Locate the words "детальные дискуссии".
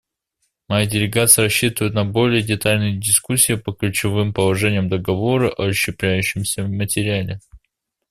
2.41-3.53